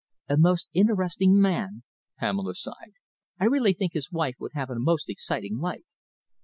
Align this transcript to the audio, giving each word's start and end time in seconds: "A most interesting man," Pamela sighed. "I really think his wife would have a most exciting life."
"A 0.27 0.35
most 0.35 0.67
interesting 0.73 1.39
man," 1.39 1.83
Pamela 2.17 2.55
sighed. 2.55 2.93
"I 3.39 3.45
really 3.45 3.71
think 3.73 3.93
his 3.93 4.11
wife 4.11 4.37
would 4.39 4.53
have 4.55 4.71
a 4.71 4.79
most 4.79 5.09
exciting 5.11 5.59
life." 5.59 5.85